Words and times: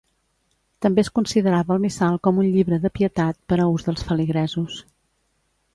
També 0.85 1.03
es 1.03 1.11
considerava 1.19 1.75
el 1.75 1.83
missal 1.83 2.17
com 2.27 2.41
un 2.45 2.49
llibre 2.57 2.81
de 2.87 2.93
pietat, 2.97 3.41
per 3.53 3.61
a 3.67 3.71
ús 3.75 3.89
dels 3.91 4.07
feligresos. 4.11 4.85